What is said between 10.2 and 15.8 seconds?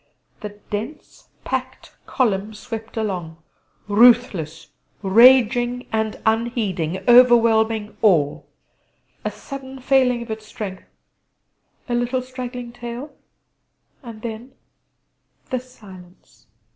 of its strength, a little straggling tail, and then the